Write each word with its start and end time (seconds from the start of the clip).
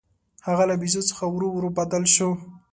هغه 0.47 0.63
له 0.69 0.75
بیزو 0.81 1.01
څخه 1.09 1.23
ورو 1.29 1.47
ورو 1.53 1.69
بدل 1.79 2.03
شو. 2.15 2.29